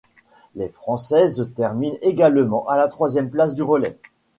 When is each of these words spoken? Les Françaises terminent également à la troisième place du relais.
Les 0.55 0.69
Françaises 0.69 1.51
terminent 1.55 1.95
également 2.01 2.67
à 2.67 2.75
la 2.75 2.87
troisième 2.87 3.29
place 3.29 3.53
du 3.53 3.61
relais. 3.61 3.99